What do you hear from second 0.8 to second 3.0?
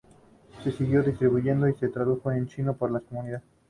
distribuyendo y se tradujo al chino por